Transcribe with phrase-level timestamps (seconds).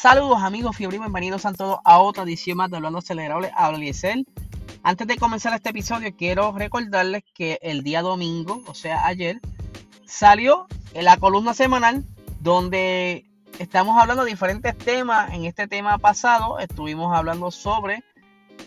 [0.00, 3.50] Saludos amigos fiebre, bienvenidos a todos a otra edición más de Hablando Acelerable.
[3.52, 4.28] Habla Liesel.
[4.84, 9.40] Antes de comenzar este episodio, quiero recordarles que el día domingo, o sea ayer,
[10.06, 12.04] salió en la columna semanal
[12.38, 13.24] donde
[13.58, 15.34] estamos hablando de diferentes temas.
[15.34, 18.04] En este tema pasado estuvimos hablando sobre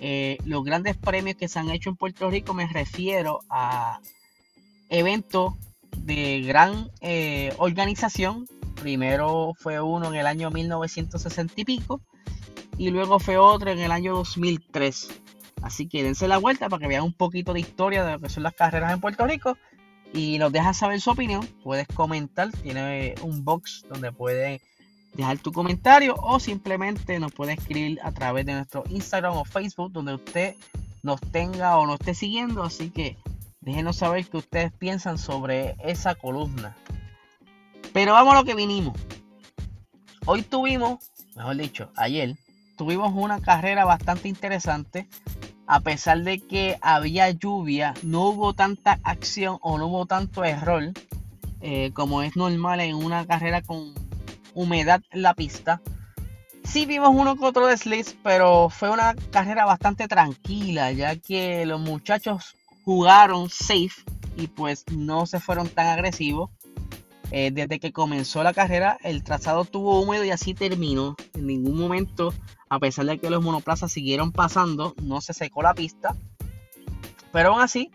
[0.02, 2.54] eh, los grandes premios que se han hecho en Puerto Rico.
[2.54, 4.02] Me refiero a
[4.90, 5.54] eventos
[5.96, 8.50] de gran eh, organización
[8.82, 12.02] Primero fue uno en el año 1960 y pico
[12.80, 15.22] y luego fue otro en el año 2003.
[15.62, 18.30] Así que dense la vuelta para que vean un poquito de historia de lo que
[18.30, 19.56] son las carreras en Puerto Rico
[20.16, 21.48] y nos dejas saber su opinión.
[21.64, 24.64] Puedes comentar, tiene un box donde puedes
[25.14, 29.92] dejar tu comentario o simplemente nos puede escribir a través de nuestro Instagram o Facebook
[29.92, 30.56] donde usted
[31.04, 32.64] nos tenga o nos esté siguiendo.
[32.64, 33.16] Así que
[33.60, 36.76] déjenos saber qué ustedes piensan sobre esa columna.
[37.94, 38.98] Pero vamos a lo que vinimos.
[40.26, 41.00] Hoy tuvimos,
[41.36, 42.36] mejor dicho, ayer,
[42.78, 45.08] tuvimos una carrera bastante interesante.
[45.68, 50.92] A pesar de que había lluvia, no hubo tanta acción o no hubo tanto error
[51.62, 53.94] eh, como es normal en una carrera con
[54.54, 55.82] humedad en la pista.
[56.64, 61.80] Sí vimos uno que otro desliz, pero fue una carrera bastante tranquila, ya que los
[61.80, 64.04] muchachos jugaron safe
[64.38, 66.50] y pues no se fueron tan agresivos.
[67.32, 71.16] Eh, desde que comenzó la carrera, el trazado tuvo húmedo y así terminó.
[71.34, 72.34] En ningún momento,
[72.70, 76.16] a pesar de que los monoplazas siguieron pasando, no se secó la pista.
[77.32, 77.90] Pero aún así,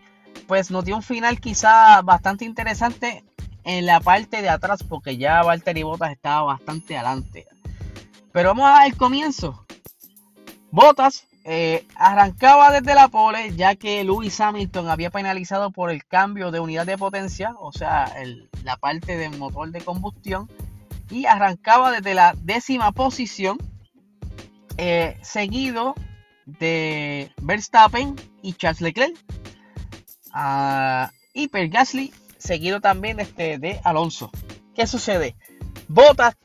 [0.47, 3.23] pues nos dio un final quizá bastante interesante
[3.63, 7.45] en la parte de atrás, porque ya Valtteri Bottas estaba bastante adelante.
[8.31, 9.65] Pero vamos al comienzo.
[10.71, 16.51] Bottas eh, arrancaba desde la pole ya que Lewis Hamilton había penalizado por el cambio
[16.51, 18.13] de unidad de potencia, o sea,
[18.65, 20.49] la parte del motor de combustión,
[21.09, 23.57] y arrancaba desde la décima posición,
[24.75, 25.95] eh, seguido
[26.45, 29.15] de Verstappen y Charles Leclerc,
[30.35, 34.31] uh, y Per Gasly, seguido también este, de Alonso.
[34.75, 35.37] ¿Qué sucede?
[35.87, 36.35] Bottas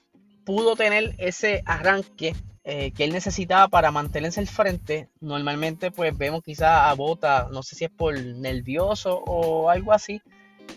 [0.45, 5.09] pudo tener ese arranque eh, que él necesitaba para mantenerse al frente.
[5.21, 10.23] Normalmente pues vemos quizá a Bota, no sé si es por nervioso o algo así,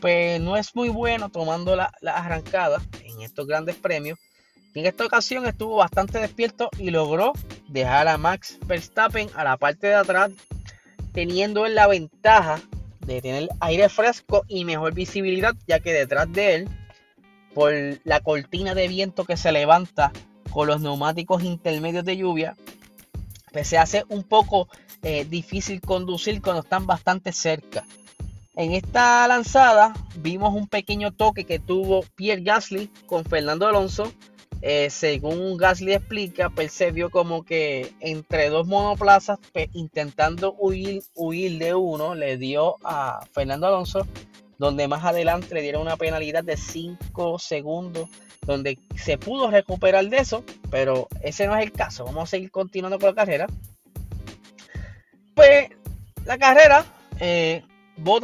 [0.02, 4.18] pues no es muy bueno tomando la, la arrancada en estos grandes premios.
[4.74, 7.34] en esta ocasión estuvo bastante despierto y logró
[7.68, 10.32] dejar a Max Verstappen a la parte de atrás,
[11.14, 12.60] teniendo la ventaja
[13.06, 16.70] de tener aire fresco y mejor visibilidad, ya que detrás de él,
[17.54, 17.72] por
[18.04, 20.12] la cortina de viento que se levanta
[20.52, 22.56] con los neumáticos intermedios de lluvia,
[23.52, 24.68] pues se hace un poco
[25.02, 27.86] eh, difícil conducir cuando están bastante cerca.
[28.56, 34.12] En esta lanzada vimos un pequeño toque que tuvo Pierre Gasly con Fernando Alonso.
[34.62, 41.04] Eh, según Gasly explica, pues se vio como que entre dos monoplazas, pues, intentando huir,
[41.14, 44.08] huir de uno, le dio a Fernando Alonso,
[44.58, 48.10] donde más adelante le dieron una penalidad de 5 segundos
[48.46, 52.06] donde se pudo recuperar de eso, pero ese no es el caso.
[52.06, 53.48] Vamos a seguir continuando con la carrera.
[55.34, 55.70] Pues
[56.26, 56.86] la carrera,
[57.20, 57.64] eh,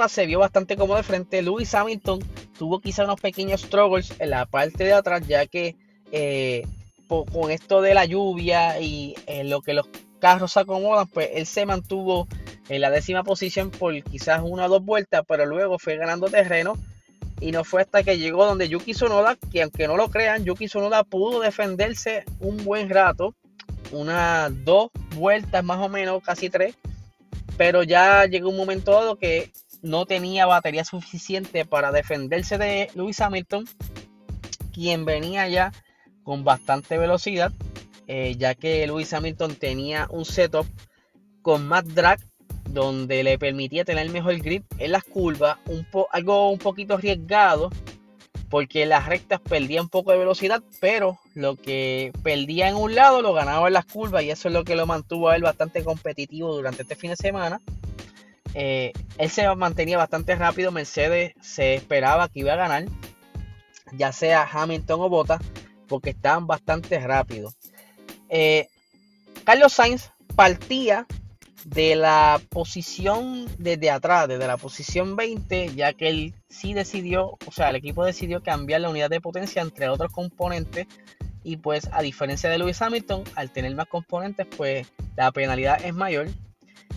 [0.07, 1.41] se vio bastante cómodo de frente.
[1.41, 2.19] Lewis Hamilton
[2.57, 5.75] tuvo quizá unos pequeños struggles en la parte de atrás, ya que
[6.11, 6.65] eh,
[7.07, 9.87] con esto de la lluvia y en lo que los
[10.21, 12.27] carros se acomodan, pues él se mantuvo
[12.69, 16.77] en la décima posición por quizás una o dos vueltas, pero luego fue ganando terreno.
[17.41, 20.67] Y no fue hasta que llegó donde Yuki Sonoda, que aunque no lo crean, Yuki
[20.67, 23.33] Sonoda pudo defenderse un buen rato,
[23.91, 26.75] unas dos vueltas más o menos, casi tres,
[27.57, 29.51] pero ya llegó un momento dado que
[29.81, 33.67] no tenía batería suficiente para defenderse de Lewis Hamilton,
[34.71, 35.71] quien venía ya
[36.23, 37.51] con bastante velocidad,
[38.13, 40.67] eh, ya que Lewis Hamilton tenía un setup
[41.41, 42.19] con más drag
[42.65, 47.69] donde le permitía tener mejor grip en las curvas, un algo un poquito arriesgado,
[48.49, 53.21] porque las rectas perdía un poco de velocidad, pero lo que perdía en un lado
[53.21, 55.81] lo ganaba en las curvas y eso es lo que lo mantuvo a él bastante
[55.81, 57.61] competitivo durante este fin de semana.
[58.53, 62.87] Eh, él se mantenía bastante rápido, Mercedes se esperaba que iba a ganar,
[63.93, 65.39] ya sea Hamilton o Bottas,
[65.87, 67.55] porque estaban bastante rápidos.
[68.31, 68.69] Eh,
[69.43, 71.05] Carlos Sainz partía
[71.65, 77.51] de la posición desde atrás, desde la posición 20, ya que él sí decidió, o
[77.51, 80.87] sea, el equipo decidió cambiar la unidad de potencia entre otros componentes
[81.43, 85.93] y pues a diferencia de Lewis Hamilton, al tener más componentes, pues la penalidad es
[85.93, 86.29] mayor.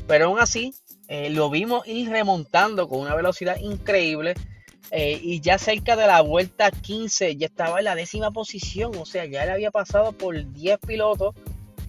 [0.06, 0.74] Pero aún así,
[1.08, 4.34] eh, lo vimos ir remontando con una velocidad increíble.
[4.90, 9.06] Eh, y ya cerca de la vuelta 15 ya estaba en la décima posición, o
[9.06, 11.34] sea, ya él había pasado por 10 pilotos.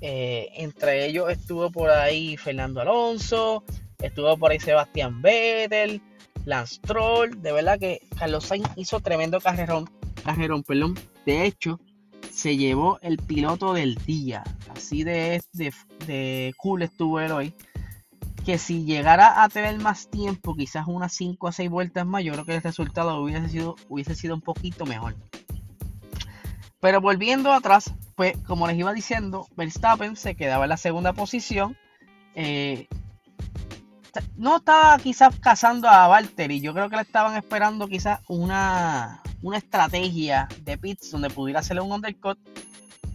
[0.01, 3.63] Eh, entre ellos estuvo por ahí Fernando Alonso,
[4.01, 6.01] estuvo por ahí Sebastián Vettel,
[6.45, 7.41] Lance Troll.
[7.41, 9.89] De verdad que Carlos Sainz hizo tremendo carrerón,
[10.23, 10.95] carrerón, perdón.
[11.25, 11.79] De hecho,
[12.31, 14.43] se llevó el piloto del día.
[14.75, 15.73] Así de, de,
[16.05, 17.53] de cool estuvo él hoy
[18.45, 22.33] que si llegara a tener más tiempo, quizás unas 5 a 6 vueltas más, yo
[22.33, 25.15] creo que el resultado hubiese sido, hubiese sido un poquito mejor.
[26.79, 31.75] Pero volviendo atrás, pues como les iba diciendo, Verstappen se quedaba en la segunda posición.
[32.35, 32.87] Eh,
[34.37, 39.57] no estaba quizás cazando a Valtteri, yo creo que le estaban esperando quizás una, una
[39.57, 42.37] estrategia de pits donde pudiera hacerle un undercut,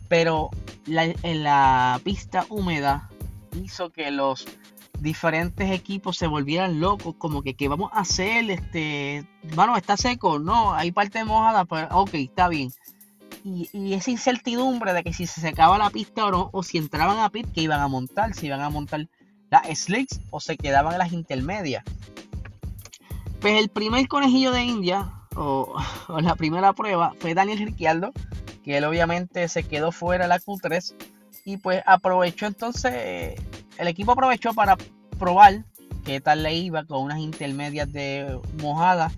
[0.08, 0.50] pero
[0.86, 3.08] en la pista húmeda
[3.54, 4.46] hizo que los
[5.00, 10.38] diferentes equipos se volvieran locos, como que qué vamos a hacer, este, bueno, está seco,
[10.38, 12.70] no, hay parte mojada, pero ok, está bien.
[13.44, 17.18] Y, esa incertidumbre de que si se secaba la pista o no, o si entraban
[17.18, 19.08] a pit, que iban a montar, si iban a montar
[19.50, 21.84] las slicks o se quedaban las intermedias.
[23.40, 25.74] Pues el primer conejillo de India, o,
[26.20, 28.12] la primera prueba, fue Daniel Ricciardo,
[28.62, 30.94] que él obviamente se quedó fuera de la Q3
[31.50, 33.34] y pues aprovechó entonces
[33.76, 34.76] el equipo aprovechó para
[35.18, 35.64] probar
[36.04, 39.10] qué tal le iba con unas intermedias de mojada,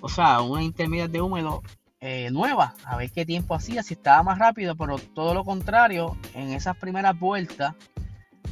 [0.00, 1.62] o sea, unas intermedias de húmedo
[2.00, 6.16] eh, nuevas, a ver qué tiempo hacía, si estaba más rápido, pero todo lo contrario,
[6.34, 7.74] en esas primeras vueltas,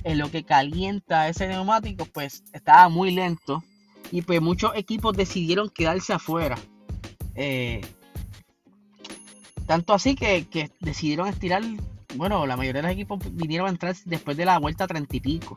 [0.02, 3.62] en lo que calienta ese neumático, pues estaba muy lento
[4.10, 6.56] y pues muchos equipos decidieron quedarse afuera.
[7.34, 7.82] Eh,
[9.66, 11.62] tanto así que, que decidieron estirar
[12.16, 15.20] bueno, la mayoría de los equipos vinieron a entrar después de la vuelta 30 y
[15.20, 15.56] pico.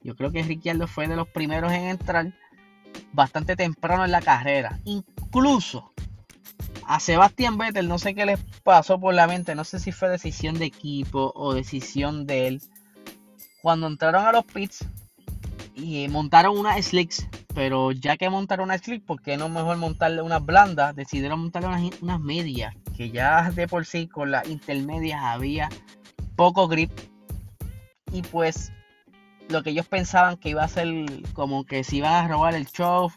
[0.00, 2.32] Yo creo que Ricciardo fue de los primeros en entrar
[3.12, 4.80] bastante temprano en la carrera.
[4.84, 5.92] Incluso
[6.86, 10.08] a Sebastián Vettel, no sé qué les pasó por la mente, no sé si fue
[10.08, 12.62] decisión de equipo o decisión de él.
[13.60, 14.86] Cuando entraron a los pits
[15.78, 20.22] y montaron una slicks, pero ya que montaron una slick, ¿por qué no mejor montarle
[20.22, 20.94] unas blandas?
[20.94, 25.68] Decidieron montarle unas, unas medias que ya de por sí con las intermedias había
[26.36, 26.90] poco grip.
[28.12, 28.72] Y pues
[29.48, 30.88] lo que ellos pensaban que iba a ser
[31.32, 33.10] como que si iban a robar el show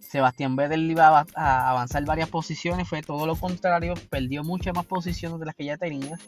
[0.00, 5.38] Sebastián Vettel iba a avanzar varias posiciones fue todo lo contrario perdió muchas más posiciones
[5.38, 6.18] de las que ya tenía.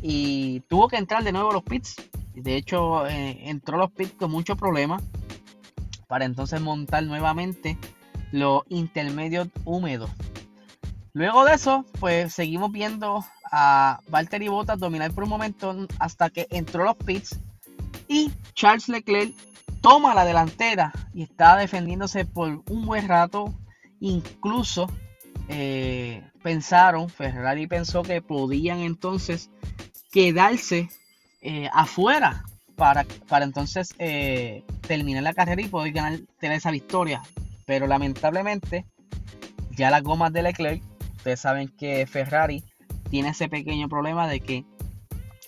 [0.00, 1.96] Y tuvo que entrar de nuevo a los pits
[2.34, 5.00] de hecho eh, entró a los pits con mucho problema
[6.08, 7.78] para entonces montar nuevamente
[8.32, 10.10] los intermedios húmedos
[11.16, 16.48] Luego de eso, pues seguimos viendo a Valtteri Bottas dominar por un momento hasta que
[16.50, 17.38] entró los pits
[18.08, 19.32] y Charles Leclerc
[19.80, 23.54] toma la delantera y está defendiéndose por un buen rato.
[24.00, 24.90] Incluso
[25.48, 29.50] eh, pensaron, Ferrari pensó que podían entonces
[30.10, 30.88] quedarse
[31.44, 37.22] eh, afuera para, para entonces eh, terminar la carrera y poder ganar, tener esa victoria.
[37.64, 38.84] Pero lamentablemente
[39.70, 40.82] ya las gomas de Leclerc
[41.24, 42.62] Ustedes saben que Ferrari
[43.08, 44.66] tiene ese pequeño problema de que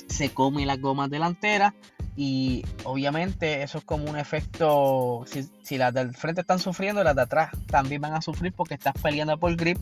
[0.09, 1.75] se come las gomas delanteras
[2.17, 7.21] y obviamente eso es como un efecto, si, las del frente están sufriendo, las de
[7.21, 9.77] atrás también van a sufrir porque estás peleando por grip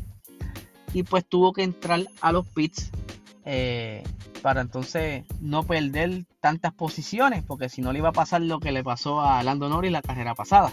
[0.93, 2.91] y pues tuvo que entrar a los pits
[3.45, 4.03] eh,
[4.45, 8.73] para entonces no perder tantas posiciones porque si no le iba a pasar lo que
[8.73, 10.71] le pasó a Lando Norris la carrera pasada.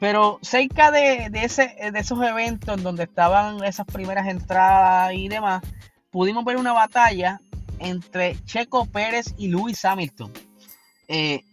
[0.00, 5.62] Pero cerca de, ese, de esos eventos donde estaban esas primeras entradas y demás,
[6.10, 7.40] pudimos ver una batalla
[7.78, 10.32] entre Checo Pérez y Lewis Hamilton.
[11.06, 11.44] Eh,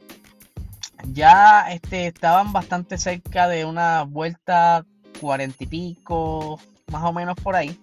[1.13, 4.87] ya este, estaban bastante cerca de una vuelta
[5.19, 6.59] cuarenta y pico,
[6.91, 7.79] más o menos por ahí,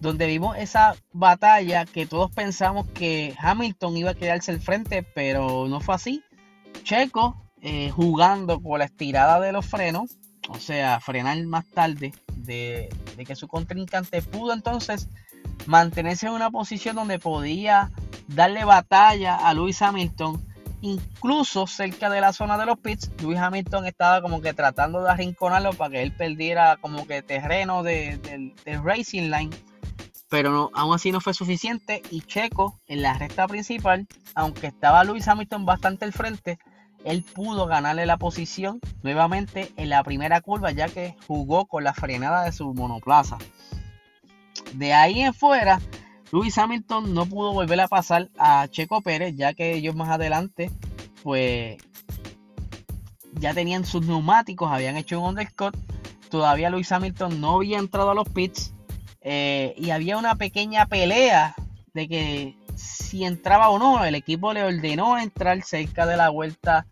[0.00, 5.68] donde vimos esa batalla que todos pensamos que Hamilton iba a quedarse al frente, pero
[5.68, 6.24] no fue así.
[6.82, 10.16] Checo eh, jugando con la estirada de los frenos,
[10.48, 12.88] o sea, frenar más tarde de,
[13.26, 15.08] que su contrincante pudo entonces
[15.66, 17.90] mantenerse en una posición donde podía
[18.28, 20.42] darle batalla a Lewis Hamilton,
[20.80, 23.10] incluso cerca de la zona de los pits.
[23.20, 27.82] Lewis Hamilton estaba como que tratando de arrinconarlo para que él perdiera como que terreno
[27.82, 29.50] de, Racing Line.
[30.30, 32.02] Pero aún así no fue suficiente.
[32.10, 36.58] Y Checo en la recta principal, aunque estaba Lewis Hamilton bastante al frente,
[37.04, 41.94] él pudo ganarle la posición nuevamente en la primera curva ya que jugó con la
[41.94, 43.38] frenada de su monoplaza.
[44.74, 45.80] De ahí en fuera,
[46.32, 50.70] Lewis Hamilton no pudo volver a pasar a Checo Pérez ya que ellos más adelante
[51.22, 51.76] pues
[53.32, 55.76] ya tenían sus neumáticos, habían hecho un undercut
[56.30, 58.72] todavía Luis Hamilton no había entrado a los pits
[59.22, 61.54] eh, y había una pequeña pelea
[61.92, 66.86] de que si entraba o no, el equipo le ordenó entrar cerca de la vuelta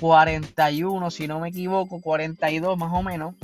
[0.00, 3.34] 41, si no me equivoco, 42 más o menos.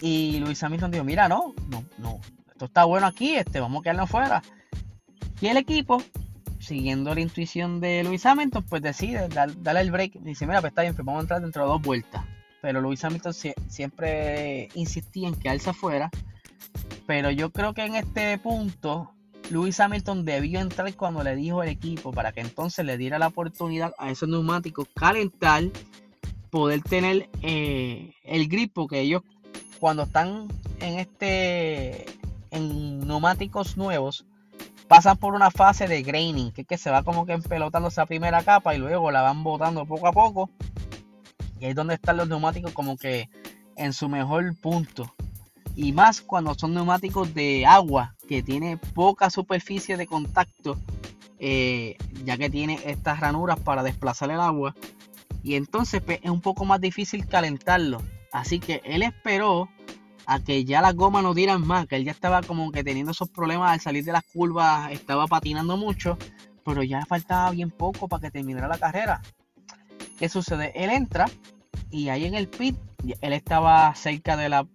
[0.00, 2.20] Y Luis Hamilton dijo, mira, no, no, no,
[2.50, 4.42] esto está bueno aquí, este, vamos a quedarnos fuera.
[5.40, 6.02] Y el equipo,
[6.60, 10.14] siguiendo la intuición de Luis Hamilton, pues decide darle el break.
[10.20, 12.24] Dice, mira, pues está bien, pues vamos a entrar dentro de dos vueltas.
[12.60, 13.32] Pero Luis Hamilton
[13.68, 16.10] siempre insistía en quedarse afuera.
[17.08, 19.14] Pero yo creo que en este punto
[19.48, 23.28] Luis Hamilton debió entrar cuando le dijo el equipo para que entonces le diera la
[23.28, 25.62] oportunidad a esos neumáticos calentar,
[26.50, 29.22] poder tener eh, el grip, porque ellos
[29.80, 30.48] cuando están
[30.80, 32.04] en este
[32.50, 34.26] en neumáticos nuevos
[34.86, 38.04] pasan por una fase de graining, que es que se va como que empelotando esa
[38.04, 40.50] primera capa y luego la van botando poco a poco.
[41.58, 43.30] Y ahí es donde están los neumáticos como que
[43.76, 45.10] en su mejor punto.
[45.78, 50.76] Y más cuando son neumáticos de agua, que tiene poca superficie de contacto,
[51.38, 54.74] eh, ya que tiene estas ranuras para desplazar el agua.
[55.44, 58.02] Y entonces pues, es un poco más difícil calentarlo.
[58.32, 59.68] Así que él esperó
[60.26, 63.12] a que ya las gomas no tiran más, que él ya estaba como que teniendo
[63.12, 66.18] esos problemas al salir de las curvas, estaba patinando mucho,
[66.64, 69.22] pero ya faltaba bien poco para que terminara la carrera.
[70.18, 70.72] ¿Qué sucede?
[70.74, 71.26] Él entra
[71.88, 72.76] y ahí en el pit,
[73.20, 74.66] él estaba cerca de la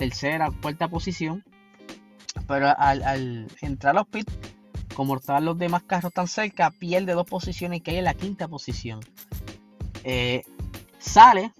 [0.00, 1.44] tercera, cuarta posición,
[2.48, 4.32] pero al, entrar a los pits,
[4.94, 8.48] como estaban los demás carros tan cerca, pierde dos posiciones y cae en la quinta
[8.48, 9.00] posición.
[10.04, 10.42] Eh,
[10.98, 11.52] sale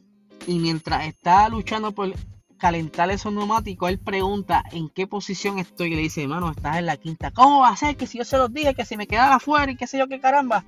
[0.47, 2.14] y mientras está luchando por
[2.56, 6.87] calentar esos neumáticos, él pregunta en qué posición estoy y le dice, hermano, estás en
[6.87, 7.30] la quinta.
[7.32, 9.70] ¿Cómo va a ser que si yo se los dije que si me quedara afuera
[9.70, 10.64] y qué sé yo qué caramba?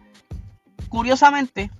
[0.90, 1.70] Curiosamente,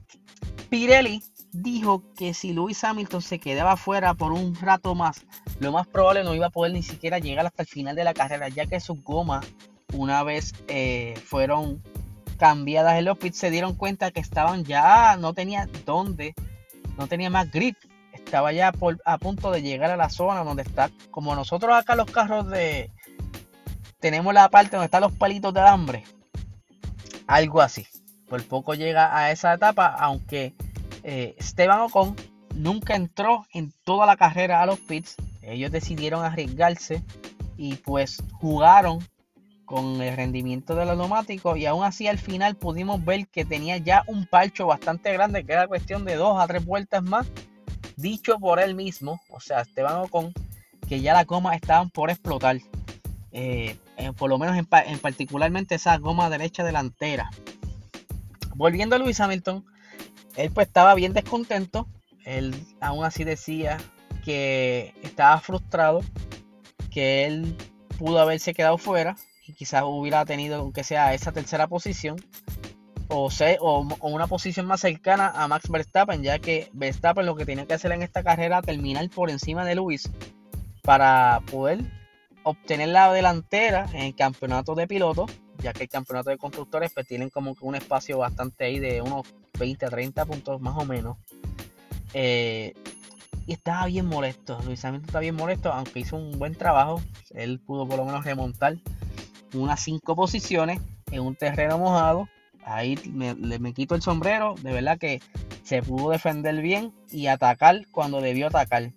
[0.71, 1.23] Pirelli
[1.53, 5.25] dijo que si Lewis Hamilton se quedaba afuera por un rato más,
[5.61, 8.15] lo más probable no iba a poder ni siquiera llegar hasta el final de la
[8.15, 9.47] carrera, ya que sus gomas,
[9.93, 11.83] una vez eh, fueron
[12.39, 16.35] cambiadas en los se dieron cuenta que estaban ya, no tenía dónde,
[16.99, 17.77] no tenía más grip
[18.13, 18.73] estaba ya
[19.05, 22.91] a punto de llegar a la zona donde está, como nosotros acá los carros de,
[24.01, 26.05] tenemos la parte donde están los palitos de alambre,
[27.27, 27.87] algo así.
[28.29, 30.55] Por poco llega a esa etapa, aunque
[31.03, 32.17] eh, Esteban Ocon
[32.55, 35.17] nunca entró en toda la carrera a los pits.
[35.43, 37.03] Ellos decidieron arriesgarse
[37.57, 39.01] y pues jugaron
[39.65, 43.79] con el rendimiento de los neumáticos y aún así al final pudimos ver que tenía
[43.79, 47.27] ya un parcho bastante grande que era cuestión de dos a tres vueltas más
[47.97, 50.33] dicho por él mismo, o sea, Esteban Ocon,
[50.89, 52.59] que ya las gomas estaban por explotar.
[53.33, 54.67] Eh, eh, por lo menos en,
[54.99, 57.31] particularmente esa goma derecha delantera.
[58.55, 59.65] Volviendo a Luis Hamilton,
[60.37, 61.87] él pues estaba bien descontento.
[62.25, 63.79] Él aún así decía
[64.25, 66.03] que estaba frustrado,
[66.91, 67.57] que él
[67.99, 72.17] pudo haberse quedado fuera y quizás hubiera tenido, aunque sea esa tercera posición,
[73.09, 73.29] o,
[73.61, 77.75] o, una posición más cercana a Max Verstappen, ya que Verstappen lo que tenía que
[77.75, 80.11] hacer en esta carrera era terminar por encima de Luis
[80.83, 81.81] para poder
[82.45, 85.31] obtener la delantera en el campeonato de pilotos,
[85.63, 89.01] ya que el campeonato de constructores pues tienen como que un espacio bastante ahí de
[89.01, 89.27] unos
[89.59, 91.17] 20 a 30 puntos más o menos.
[92.15, 92.75] Eh,
[93.47, 97.03] y estaba bien molesto, Luis Hamilton está bien molesto, aunque hizo un buen trabajo,
[97.35, 98.77] él pudo por lo menos remontar
[99.55, 102.29] unas 5 posiciones en un terreno mojado
[102.65, 105.21] ahí me, me, quito el sombrero, de verdad que
[105.63, 108.93] se pudo defender bien y atacar cuando debió atacar.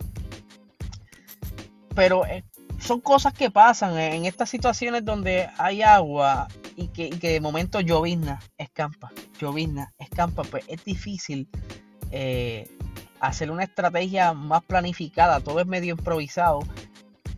[1.95, 2.43] Pero eh,
[2.85, 8.39] son cosas que pasan en estas situaciones donde hay agua y que, de momento llovizna,
[8.57, 11.49] escampa, llovizna, escampa, pues es difícil
[12.11, 12.69] eh,
[13.19, 16.59] hacer una estrategia más planificada, todo es medio improvisado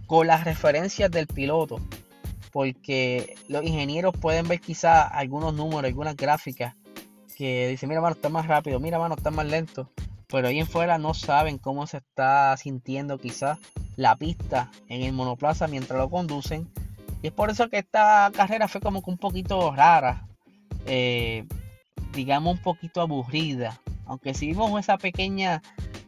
[0.05, 1.79] con las referencias del piloto
[2.51, 6.75] porque los ingenieros pueden ver quizás algunos números, algunas gráficas
[7.37, 9.91] que dicen, mira, mano, está más rápido, mira, mano, está más lento,
[10.27, 13.59] pero ahí en fuera no saben cómo se está sintiendo quizás
[13.97, 16.69] la pista en el monoplaza mientras lo conducen.
[17.21, 20.25] Y es por eso que esta carrera fue como que un poquito rara,
[20.85, 21.45] eh,
[22.13, 25.61] digamos un poquito aburrida, aunque sí vimos esa pequeña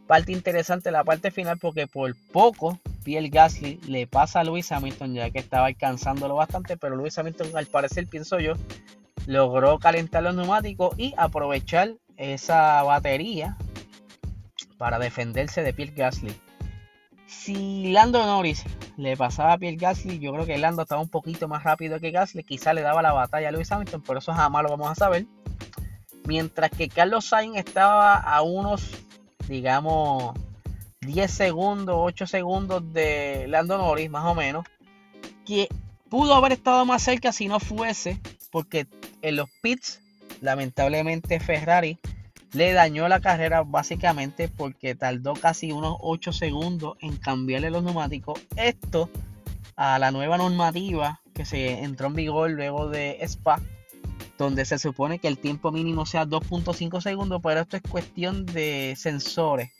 [0.08, 5.14] parte interesante, la parte final, porque por poco Pierre Gasly le pasa a Luis Hamilton,
[5.16, 8.54] ya que estaba alcanzándolo bastante, pero Luis Hamilton, al parecer, pienso yo,
[9.26, 13.58] logró calentar los neumáticos y aprovechar esa batería
[14.78, 16.36] para defenderse de Pierre Gasly.
[17.30, 18.64] Si Lando Norris
[18.98, 22.10] le pasaba a Pierre Gasly, yo creo que Lando estaba un poquito más rápido que
[22.10, 24.96] Gasly, quizá le daba la batalla a Luis Hamilton, pero eso jamás lo vamos a
[24.96, 25.28] saber.
[26.26, 28.90] Mientras que Carlos Sainz estaba a unos,
[29.48, 30.34] digamos,
[31.02, 34.66] 10 segundos, 8 segundos de Lando Norris, más o menos,
[35.46, 35.70] que
[36.10, 38.20] pudo haber estado más cerca si no fuese,
[38.52, 38.88] porque
[39.22, 40.02] en los pits,
[40.42, 42.00] lamentablemente Ferrari
[42.54, 48.40] le dañó la carrera básicamente porque tardó casi unos 8 segundos en cambiarle los neumáticos.
[48.56, 49.10] Esto
[49.76, 53.62] a la nueva normativa que se entró en vigor luego de Spa,
[54.38, 58.96] donde se supone que el tiempo mínimo sea 2.5 segundos, pero esto es cuestión de
[58.98, 59.72] sensores.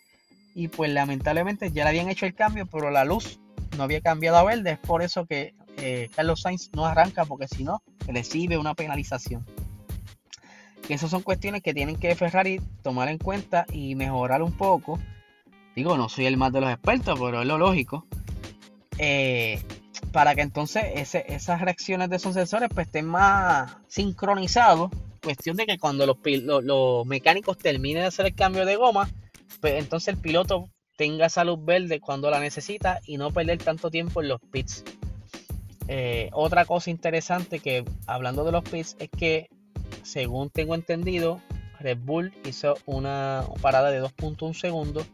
[0.56, 3.40] Y pues lamentablemente ya le habían hecho el cambio, pero la luz
[3.78, 4.72] no había cambiado a verde.
[4.72, 9.46] Es por eso que eh, Carlos Sainz no arranca, porque si no, recibe una penalización.
[10.88, 15.00] Que esas son cuestiones que tienen que Ferrari tomar en cuenta y mejorar un poco.
[15.76, 18.06] Digo, no soy el más de los expertos, pero es lo lógico.
[18.98, 19.62] Eh,
[20.12, 20.84] para que entonces
[21.28, 24.92] esas reacciones de esos sensores pues, estén más sincronizados.
[25.22, 29.10] Cuestión de que cuando los, mecánicos terminen de hacer el cambio de goma,
[29.60, 33.90] pues entonces el piloto tenga esa luz verde cuando la necesita y no perder tanto
[33.90, 34.84] tiempo en los pits.
[35.88, 39.50] Eh, otra cosa interesante que hablando de los pits es que
[40.04, 41.42] según tengo entendido,
[41.80, 45.06] Red Bull hizo una parada de 2.1 segundos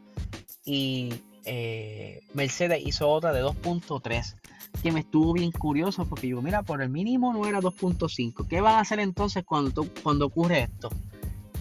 [0.64, 1.14] y
[1.44, 4.36] eh, Mercedes hizo otra de 2.3
[4.82, 8.46] que me estuvo bien curioso porque digo, mira, por el mínimo no era 2.5.
[8.48, 10.90] ¿Qué van a hacer entonces cuando, cuando ocurre esto?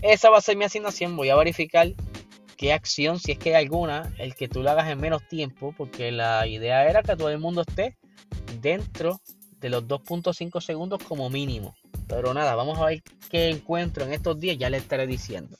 [0.01, 1.15] Esa va a ser mi asignación.
[1.15, 1.93] Voy a verificar
[2.57, 5.73] qué acción, si es que hay alguna, el que tú la hagas en menos tiempo,
[5.77, 7.97] porque la idea era que todo el mundo esté
[8.61, 9.21] dentro
[9.59, 11.75] de los 2.5 segundos como mínimo.
[12.07, 15.57] Pero nada, vamos a ver qué encuentro en estos días, ya les estaré diciendo.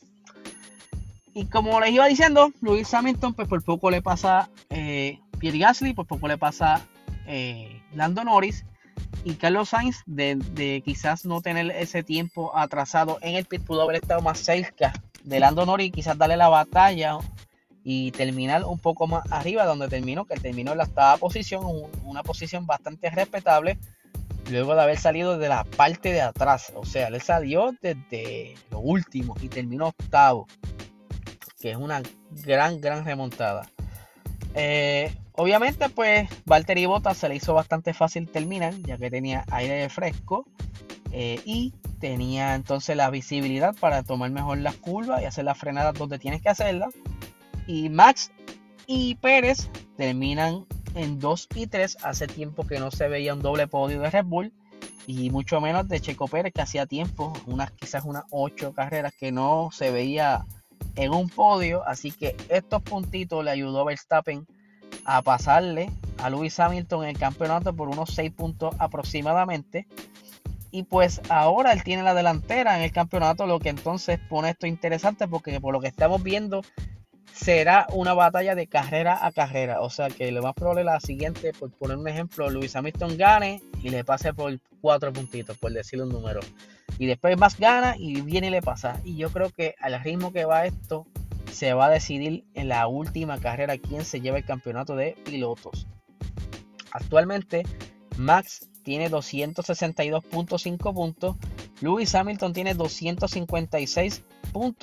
[1.34, 5.94] Y como les iba diciendo, Luis Hamilton, pues por poco le pasa eh, Pierre Gasly,
[5.94, 6.88] por poco le pasa
[7.28, 8.66] eh, Lando Norris.
[9.26, 13.98] Y Carlos Sainz, de, quizás no tener ese tiempo atrasado en el pit, pudo haber
[13.98, 17.18] estado más cerca de Lando Norris, quizás darle la batalla
[17.84, 21.64] y terminar un poco más arriba donde terminó, que terminó en la octava posición,
[22.04, 23.78] una posición bastante respetable
[24.50, 26.72] luego de haber salido de la parte de atrás.
[26.76, 30.48] O sea, él salió desde lo último y terminó octavo,
[31.60, 32.02] que es una
[32.44, 33.70] gran, gran remontada.
[34.54, 39.90] Eh, obviamente, pues Valtteri Bottas se le hizo bastante fácil terminar, ya que tenía aire
[39.90, 40.46] fresco
[41.12, 45.94] eh, y tenía entonces la visibilidad para tomar mejor las curvas y hacer las frenadas
[45.96, 46.94] donde tienes que hacerlas.
[47.68, 48.32] Y Max
[48.88, 51.98] y Pérez terminan en 2 y 3.
[52.04, 54.52] Hace tiempo que no se veía un doble podio de Red Bull
[55.08, 59.32] y mucho menos de Checo Pérez, que hacía tiempo, unas quizás unas 8 carreras que
[59.32, 60.46] no se veía
[60.96, 61.88] en un podio.
[61.88, 64.48] Así que estos puntitos le ayudó a Verstappen
[65.06, 69.88] a pasarle a Lewis Hamilton en el campeonato por unos 6 puntos aproximadamente.
[70.72, 74.68] Y pues ahora él tiene la delantera en el campeonato, lo que entonces pone esto
[74.68, 76.64] interesante porque por lo que estamos viendo
[77.34, 79.82] será una batalla de carrera a carrera.
[79.82, 83.18] O sea que lo más probable es la siguiente, por poner un ejemplo, Luis Hamilton
[83.18, 86.40] gane y le pase por cuatro puntitos, por decirle un número.
[86.98, 89.00] Y después más gana y viene y le pasa.
[89.04, 91.06] Y yo creo que al ritmo que va esto,
[91.52, 95.88] se va a decidir en la última carrera quién se lleva el campeonato de pilotos.
[96.92, 97.64] Actualmente,
[98.18, 101.36] Max tiene 262.5 puntos.
[101.82, 104.24] Lewis Hamilton tiene 256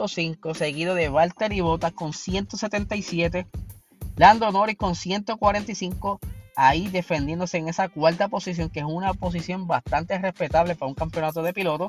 [0.07, 3.47] 5 seguido de Valtteri Bottas con 177,
[4.17, 6.21] Lando Norris con 145,
[6.57, 11.43] ahí defendiéndose en esa cuarta posición, que es una posición bastante respetable para un campeonato
[11.43, 11.89] de pilotos.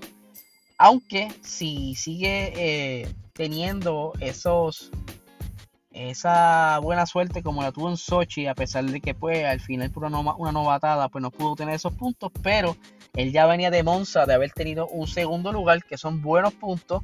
[0.77, 4.89] Aunque si sigue eh, teniendo esos
[5.91, 9.91] esa buena suerte como la tuvo en Sochi, a pesar de que pues al final
[9.91, 12.75] por una, una novatada pues no pudo tener esos puntos, pero
[13.13, 17.03] él ya venía de Monza de haber tenido un segundo lugar, que son buenos puntos,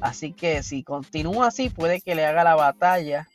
[0.00, 3.28] Así que si continúa así, puede que le haga la batalla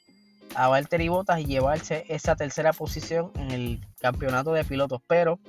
[0.55, 5.01] a Valtteri Bottas y llevarse esa tercera posición en el campeonato de pilotos.
[5.07, 5.39] Pero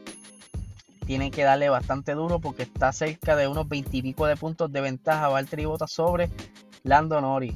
[1.06, 4.72] tiene que darle bastante duro porque está cerca de unos 20 y pico de puntos
[4.72, 6.30] de ventaja a Valtteri Bottas sobre
[6.84, 7.54] Lando Norris.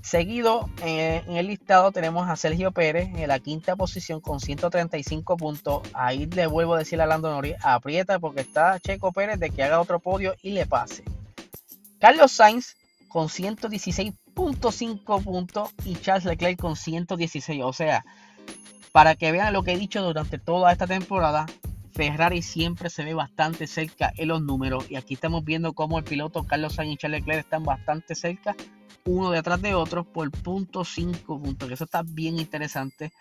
[0.00, 5.82] Seguido en, el listado tenemos a Sergio Pérez en la quinta posición con 135 puntos.
[5.92, 9.62] Ahí le vuelvo a decir a Lando Norris, aprieta porque está Checo Pérez de que
[9.62, 11.04] haga otro podio y le pase.
[12.00, 12.76] Carlos Sainz
[13.08, 17.62] con 116.5 puntos y Charles Leclerc con 116.
[17.64, 18.04] O sea,
[18.92, 21.46] para que vean lo que he dicho durante toda esta temporada,
[21.92, 24.90] Ferrari siempre se ve bastante cerca en los números.
[24.90, 28.54] Y aquí estamos viendo cómo el piloto Carlos Sainz y Charles Leclerc están bastante cerca,
[29.04, 31.70] uno detrás de otro, por punto 5 puntos.
[31.70, 33.12] Eso está bien interesante.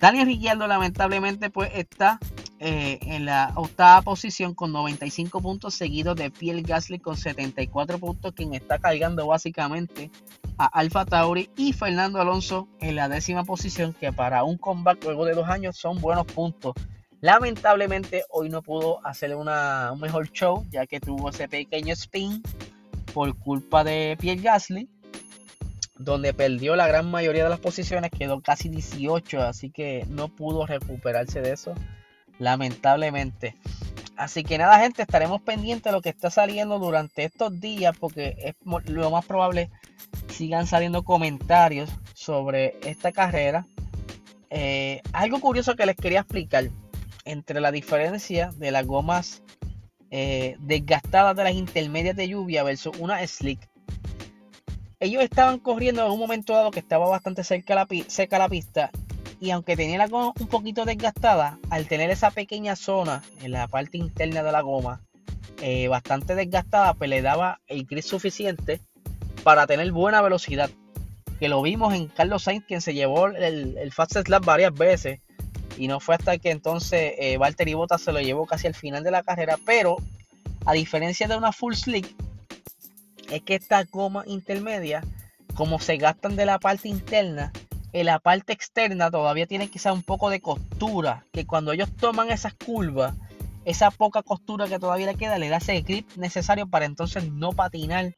[0.00, 2.18] Daniel Ricciardo lamentablemente pues está
[2.60, 8.32] eh, en la octava posición con 95 puntos, seguido de Pierre Gasly con 74 puntos,
[8.34, 10.10] quien está cargando básicamente
[10.56, 15.24] a Alfa Tauri y Fernando Alonso en la décima posición, que para un comeback luego
[15.24, 16.74] de dos años son buenos puntos.
[17.20, 22.42] Lamentablemente hoy no pudo hacer una, un mejor show, ya que tuvo ese pequeño spin
[23.14, 24.88] por culpa de Pierre Gasly,
[25.96, 30.66] donde perdió la gran mayoría de las posiciones, quedó casi 18, así que no pudo
[30.66, 31.74] recuperarse de eso
[32.38, 33.56] lamentablemente.
[34.16, 38.34] Así que nada, gente, estaremos pendientes de lo que está saliendo durante estos días, porque
[38.38, 38.54] es
[38.86, 39.70] lo más probable
[40.28, 43.66] sigan saliendo comentarios sobre esta carrera.
[44.50, 46.68] Eh, algo curioso que les quería explicar
[47.24, 49.42] entre la diferencia de las gomas
[50.10, 53.68] eh, desgastadas de las intermedias de lluvia versus una slick.
[55.00, 58.90] Ellos estaban corriendo en un momento dado que estaba bastante cerca seca la pista
[59.40, 63.68] y aunque tenía la goma un poquito desgastada, al tener esa pequeña zona en la
[63.68, 65.00] parte interna de la goma
[65.60, 68.80] eh, bastante desgastada, pues le daba el grip suficiente
[69.44, 70.70] para tener buena velocidad.
[71.38, 75.20] Que lo vimos en Carlos Sainz, quien se llevó el, el Fast Slap varias veces.
[75.76, 79.04] Y no fue hasta que entonces eh, Valtteri Bottas se lo llevó casi al final
[79.04, 79.56] de la carrera.
[79.64, 79.98] Pero
[80.66, 82.12] a diferencia de una full slick,
[83.30, 85.04] es que esta goma intermedia,
[85.54, 87.52] como se gastan de la parte interna,
[87.92, 92.30] en la parte externa todavía tiene quizá un poco de costura, que cuando ellos toman
[92.30, 93.14] esas curvas,
[93.64, 97.52] esa poca costura que todavía le queda le da ese grip necesario para entonces no
[97.52, 98.14] patinar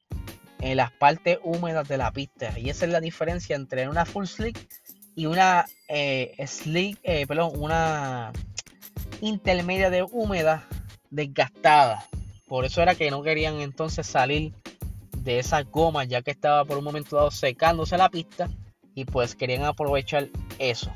[0.60, 2.58] en las partes húmedas de la pista.
[2.58, 4.68] Y esa es la diferencia entre una full slick
[5.14, 8.32] y una eh, slick, eh, perdón, una
[9.20, 10.66] intermedia de húmeda
[11.10, 12.06] desgastada.
[12.46, 14.52] Por eso era que no querían entonces salir
[15.16, 18.48] de esa goma ya que estaba por un momento dado secándose la pista
[18.94, 20.92] y pues querían aprovechar eso.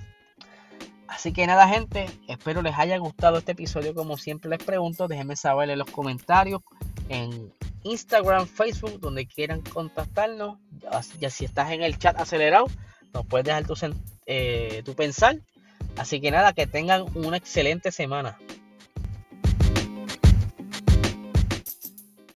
[1.07, 5.37] Así que nada gente, espero les haya gustado este episodio como siempre les pregunto, déjenme
[5.37, 6.61] saber en los comentarios
[7.09, 7.53] en
[7.85, 10.59] Instagram, Facebook, donde quieran contactarnos,
[11.21, 12.67] ya si estás en el chat acelerado,
[13.13, 13.75] nos puedes dejar tu,
[14.27, 15.39] eh, tu pensar.
[15.97, 18.39] Así que nada, que tengan una excelente semana.